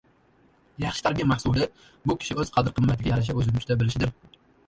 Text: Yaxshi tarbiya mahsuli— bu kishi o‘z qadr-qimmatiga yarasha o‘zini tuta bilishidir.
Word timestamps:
Yaxshi 0.83 1.03
tarbiya 1.07 1.27
mahsuli— 1.31 1.67
bu 2.11 2.15
kishi 2.23 2.37
o‘z 2.45 2.53
qadr-qimmatiga 2.57 3.11
yarasha 3.13 3.37
o‘zini 3.43 3.63
tuta 3.65 3.79
bilishidir. 3.83 4.15